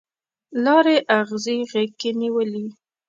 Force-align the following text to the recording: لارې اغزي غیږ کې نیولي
لارې 0.63 0.95
اغزي 1.19 1.57
غیږ 1.71 1.91
کې 1.99 2.09
نیولي 2.21 2.65